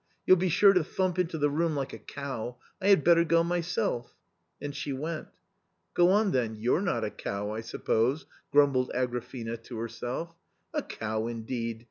[0.25, 2.57] You'll be sure to thump into the room like a cow.
[2.81, 4.15] I had better go myself/'
[4.59, 5.27] And she went."
[5.93, 10.33] Go on, then, you're not a cow, I suppose" grumbled Agrafena to herself."
[10.73, 11.79] A cow, indeed